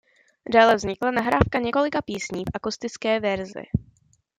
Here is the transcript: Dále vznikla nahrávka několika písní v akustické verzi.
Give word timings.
Dále 0.53 0.75
vznikla 0.75 1.11
nahrávka 1.11 1.59
několika 1.59 2.01
písní 2.01 2.43
v 2.43 2.49
akustické 2.53 3.19
verzi. 3.19 3.63